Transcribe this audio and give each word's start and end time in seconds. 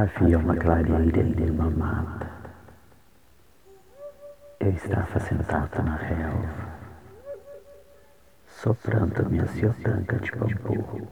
Havia 0.00 0.38
uma 0.38 0.56
clareira 0.56 1.20
em 1.20 1.50
uma 1.50 1.68
mata. 1.68 2.26
Eu 4.58 4.70
estava 4.70 5.20
sentado 5.20 5.82
na 5.82 5.96
relva, 5.96 6.70
soprando 8.48 9.28
minha 9.28 9.46
ciotanca 9.48 10.16
de 10.16 10.32
bambu. 10.32 11.06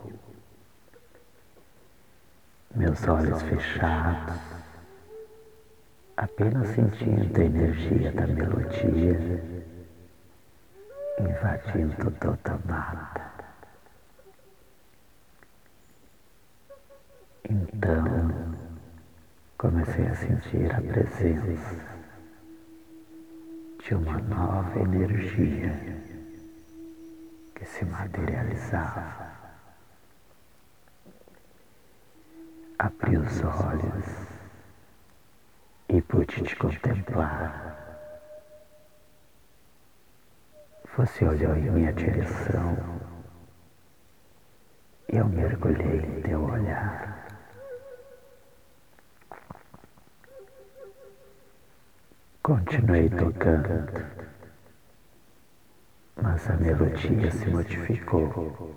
Meus 2.74 3.06
olhos 3.06 3.42
fechados, 3.42 4.40
apenas 6.16 6.68
sentindo 6.68 7.38
a 7.38 7.44
energia 7.44 8.10
da 8.12 8.26
melodia 8.26 9.68
invadindo 11.20 12.10
toda 12.12 12.54
a 12.54 12.58
mata. 12.66 13.28
Então, 17.50 18.17
comecei 19.58 20.06
a 20.06 20.14
sentir 20.14 20.72
a 20.72 20.80
presença 20.80 21.98
de 23.84 23.94
uma 23.94 24.18
nova 24.18 24.78
energia 24.80 25.74
que 27.54 27.64
se 27.66 27.84
materializava. 27.84 29.28
Abri 32.78 33.16
os 33.16 33.42
olhos 33.42 34.06
e 35.88 36.00
pude 36.02 36.42
te 36.44 36.54
contemplar. 36.56 37.76
Você 40.96 41.24
olhou 41.24 41.56
em 41.56 41.70
minha 41.70 41.92
direção 41.92 42.98
eu 45.08 45.26
mergulhei 45.26 46.00
em 46.00 46.20
teu 46.20 46.42
olhar. 46.44 47.17
Continuei 52.48 53.10
tocando, 53.10 53.92
mas 56.16 56.48
a 56.48 56.54
melodia 56.54 57.30
se 57.30 57.46
modificou 57.50 58.74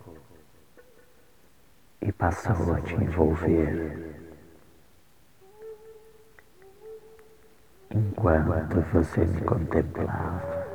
e 2.02 2.11
passou 2.11 2.73
a 2.73 2.81
te 2.81 2.95
envolver. 2.95 4.27
Enquanto 7.92 8.81
você 8.92 9.23
me 9.23 9.39
contemplava, 9.39 10.67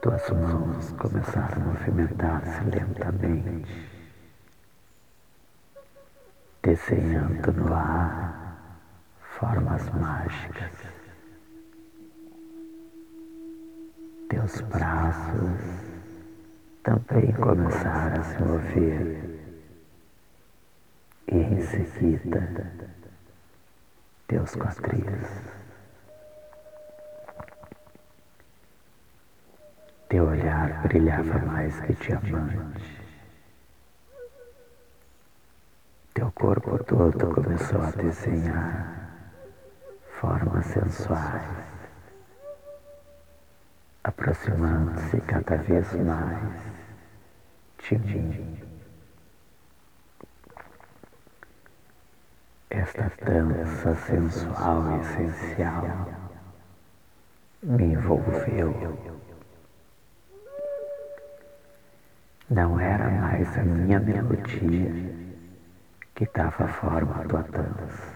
tuas 0.00 0.30
mãos 0.30 0.90
começaram 0.92 1.64
a 1.64 1.66
movimentar-se 1.66 2.64
lentamente, 2.64 3.90
desenhando 6.62 7.52
no 7.52 7.74
ar 7.74 8.44
formas 9.38 9.90
mágicas. 9.90 10.93
Teus 14.34 14.60
braços 14.62 15.60
também 16.82 17.32
começaram 17.34 18.20
a 18.20 18.24
se 18.24 18.42
mover 18.42 19.40
e 21.28 21.36
em 21.36 21.62
seguida 21.62 22.72
teus 24.26 24.56
quadris. 24.56 25.30
Teu 30.08 30.26
olhar 30.26 30.82
brilhava 30.82 31.38
mais 31.46 31.78
que 31.82 31.92
diamante. 31.92 33.00
Teu 36.12 36.32
corpo 36.32 36.82
todo 36.82 37.32
começou 37.32 37.80
a 37.80 37.90
desenhar 37.92 39.14
formas 40.20 40.66
sensuais, 40.66 41.73
aproximando-se 44.04 45.20
cada 45.22 45.56
vez 45.56 45.92
mais 45.94 46.52
de 47.78 47.98
mim. 47.98 48.60
Esta 52.70 53.10
dança 53.24 53.94
sensual 53.94 55.00
essencial 55.00 56.08
me 57.62 57.84
envolveu. 57.84 58.98
Não 62.50 62.78
era 62.78 63.08
mais 63.08 63.56
a 63.56 63.62
minha 63.62 63.98
melodia 64.00 65.14
que 66.14 66.28
dava 66.34 66.68
forma 66.68 67.22
à 67.22 67.24
tua 67.24 67.42
dança 67.42 68.14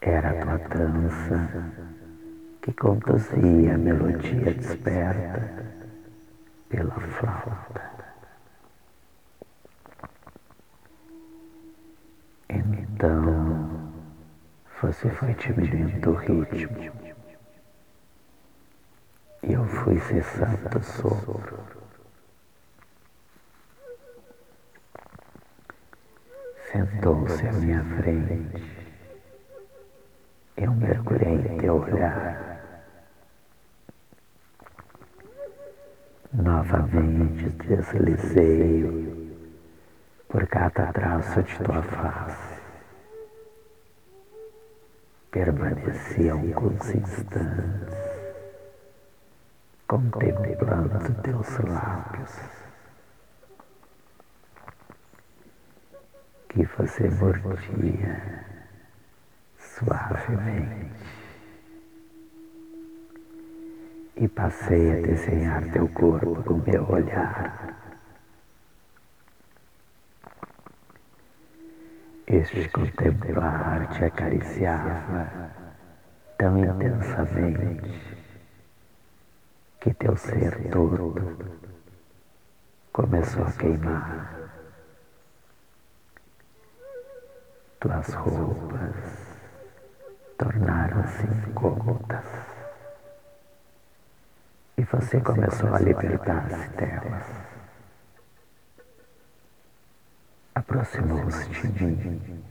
era 0.00 0.30
a 0.30 0.58
tua 0.58 0.58
dança 0.58 1.48
que 2.62 2.72
conduzia 2.74 3.74
a 3.74 3.78
melodia 3.78 4.54
desperta 4.54 5.66
pela 6.68 6.94
flauta. 6.94 7.92
Então, 12.48 13.92
você 14.80 15.10
foi 15.10 15.34
diminuindo 15.34 16.10
o 16.10 16.14
ritmo 16.14 16.92
e 19.42 19.52
eu 19.52 19.64
fui 19.66 19.98
cessando 19.98 20.78
o 20.78 20.82
sopro. 20.82 21.58
Sentou-se 26.70 27.46
à 27.46 27.52
minha 27.52 27.84
frente 27.96 28.82
eu 30.56 30.72
mergulhei 30.72 31.34
em 31.34 31.58
teu 31.58 31.76
olhar. 31.76 32.51
Novamente 36.52 37.48
deslizei 37.66 38.84
por 40.28 40.46
cada 40.48 40.92
traço 40.92 41.42
de 41.42 41.58
tua 41.60 41.82
face. 41.82 42.60
Permaneci 45.30 46.28
alguns 46.28 46.94
instantes 46.94 47.96
contemplando 49.88 51.22
teus 51.22 51.58
lábios 51.60 52.38
que 56.50 56.64
você 56.66 57.08
mordia 57.08 58.44
suavemente. 59.58 61.01
E 64.22 64.28
passei 64.28 64.92
a 64.92 65.00
desenhar 65.04 65.64
teu 65.72 65.88
corpo 65.88 66.44
com 66.44 66.54
meu 66.58 66.88
olhar. 66.88 67.74
Este 72.28 72.68
contemplar 72.68 73.88
te 73.88 74.04
acariciava 74.04 75.50
tão 76.38 76.56
intensamente 76.56 78.30
que 79.80 79.92
teu 79.94 80.16
ser 80.16 80.70
todo 80.70 81.36
começou 82.92 83.42
a 83.42 83.50
queimar. 83.50 84.50
Tuas 87.80 88.14
roupas 88.14 88.94
tornaram-se 90.38 91.26
incômodas. 91.26 92.51
E 94.76 94.82
você 94.84 95.20
começou 95.20 95.74
a 95.74 95.78
libertar-se 95.78 96.68
delas. 96.70 97.26
Aproximou-se 100.54 101.48
de 101.48 101.84
mim 101.84 102.44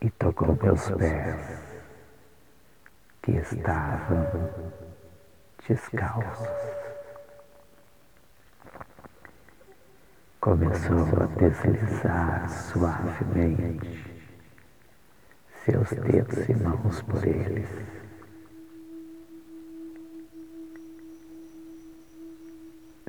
e 0.00 0.10
tocou 0.10 0.56
meus 0.62 0.90
pés, 0.90 1.60
que 3.22 3.32
estavam 3.32 4.50
descalços. 5.68 6.48
Começou 10.40 11.22
a 11.22 11.26
deslizar 11.36 12.48
suavemente 12.48 14.10
seus 15.64 15.90
dedos 15.90 16.48
e 16.48 16.54
mãos 16.54 17.02
por 17.02 17.26
eles. 17.26 17.68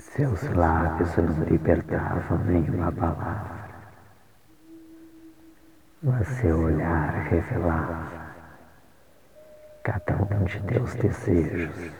Seus 0.01 0.41
lábios 0.55 1.15
não 1.15 1.43
libertavam 1.45 2.39
nenhuma 2.39 2.91
palavra, 2.91 3.69
mas 6.01 6.27
seu 6.27 6.59
olhar 6.59 7.27
revelava 7.29 8.33
cada 9.83 10.15
um 10.15 10.43
de 10.45 10.59
teus 10.63 10.95
desejos. 10.95 11.91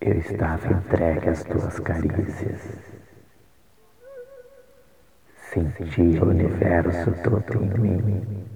Eu 0.00 0.18
estava 0.18 0.72
entregue 0.72 1.28
às 1.30 1.42
tuas 1.42 1.80
carícias 1.80 2.62
Senti 5.36 6.18
o 6.20 6.28
universo 6.28 7.12
todo 7.22 7.62
em 7.62 8.00
mim, 8.02 8.46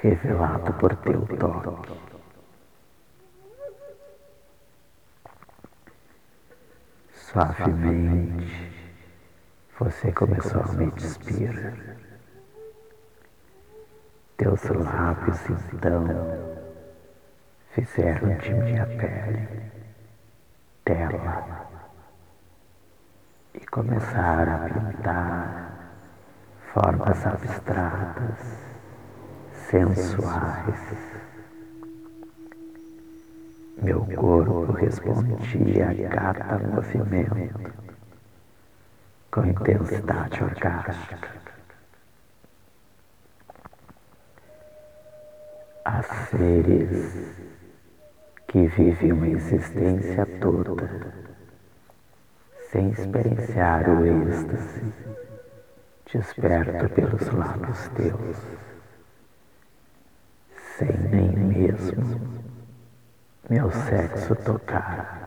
revelado 0.00 0.72
por 0.74 0.96
teu 0.96 1.20
toque. 1.38 2.13
Suavemente, 7.34 8.72
você 9.76 10.12
começou 10.12 10.62
a 10.62 10.72
me 10.74 10.88
despir. 10.92 11.74
Teus 14.36 14.62
lábios, 14.62 15.40
então, 15.50 16.06
fizeram 17.72 18.36
de 18.36 18.54
minha 18.54 18.86
pele 18.86 19.72
tela 20.84 21.66
e 23.52 23.66
começaram 23.66 24.54
a 24.54 24.68
pintar 24.68 25.90
formas 26.72 27.26
abstratas, 27.26 28.38
sensuais. 29.50 31.33
Meu 33.82 34.06
corpo 34.06 34.72
respondia 34.72 35.90
a 35.90 36.08
cada 36.08 36.58
movimento 36.68 37.72
com 39.30 39.44
intensidade 39.44 40.42
orgástica. 40.42 41.28
Há 45.84 46.02
seres 46.02 47.40
que 48.48 48.66
vivem 48.68 49.12
uma 49.12 49.28
existência 49.28 50.24
toda 50.40 50.88
sem 52.70 52.90
experienciar 52.90 53.88
o 53.90 54.06
êxtase 54.06 54.92
desperto 56.12 56.88
pelos 56.90 57.28
lábios 57.30 57.88
teus, 57.88 58.36
sem 60.78 60.96
nem 61.10 61.30
mesmo 61.30 62.33
meu 63.48 63.70
sexo 63.70 64.34
tocar. 64.36 65.22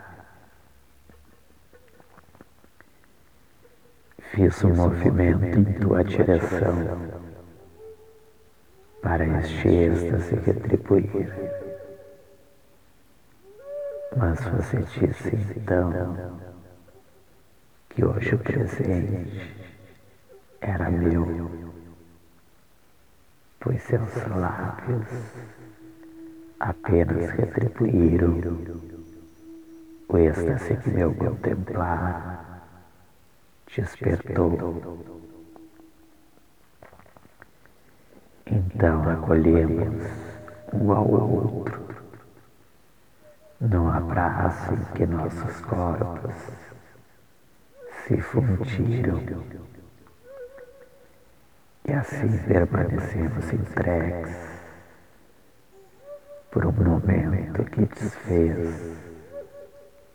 Fiz 4.31 4.63
um 4.63 4.73
movimento 4.73 5.45
em 5.45 5.79
tua 5.79 6.03
direção 6.03 7.27
para 9.01 9.25
este 9.39 9.67
êxtase 9.67 10.35
retribuir. 10.35 11.31
Mas 14.15 14.39
você 14.45 14.77
disse 14.77 15.35
então 15.55 16.31
que 17.89 18.03
hoje 18.03 18.33
o 18.33 18.39
presente 18.39 19.55
era 20.59 20.89
meu, 20.89 21.71
pois 23.59 23.81
seus 23.83 24.27
lábios 24.27 25.07
apenas 26.59 27.29
retribuíram 27.31 28.39
o 30.09 30.17
êxtase 30.17 30.77
que 30.77 30.89
meu 30.89 31.13
contemplar 31.13 32.63
despertou. 33.75 35.03
Então 38.45 39.09
acolhemos 39.09 40.05
um 40.73 40.91
ao 40.91 41.07
outro 41.09 41.87
num 43.59 43.89
abraço 43.89 44.73
em 44.73 44.95
que 44.95 45.05
nossos 45.05 45.59
corpos 45.61 46.35
se 48.05 48.21
fundiram. 48.21 49.21
E 51.85 51.93
assim 51.93 52.37
permanecemos 52.47 53.51
entregues 53.51 54.56
por 56.51 56.65
um 56.65 56.71
momento 56.71 57.63
que 57.65 57.85
desfez 57.85 58.97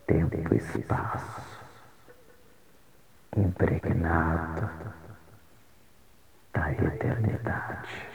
tempo 0.07 0.55
e 0.55 0.57
espaço, 0.57 1.43
impregnado 3.37 4.69
da 6.53 6.73
eternidade. 6.73 8.12